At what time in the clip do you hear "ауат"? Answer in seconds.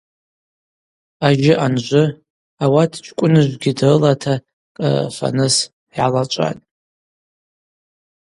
2.63-2.91